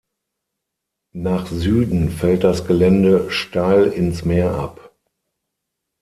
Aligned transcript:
Nach 1.13 1.45
Süden 1.45 2.09
fällt 2.09 2.43
das 2.43 2.65
Gelände 2.65 3.29
steil 3.29 3.83
ins 3.85 4.25
Meer 4.25 4.55
ab. 4.55 4.91